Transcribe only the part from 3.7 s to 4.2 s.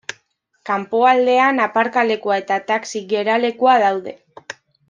daude.